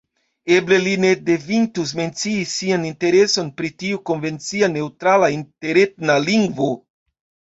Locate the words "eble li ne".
0.53-1.09